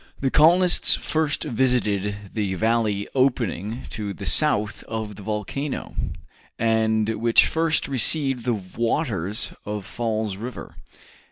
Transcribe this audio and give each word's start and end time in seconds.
The 0.19 0.31
colonists 0.31 0.95
first 0.95 1.43
visited 1.43 2.31
the 2.33 2.55
valley 2.55 3.07
opening 3.13 3.83
to 3.91 4.13
the 4.15 4.25
south 4.25 4.83
of 4.85 5.15
the 5.15 5.21
volcano, 5.21 5.95
and 6.57 7.07
which 7.21 7.45
first 7.45 7.87
received 7.87 8.43
the 8.43 8.55
waters 8.55 9.53
of 9.63 9.85
Falls 9.85 10.37
River. 10.37 10.75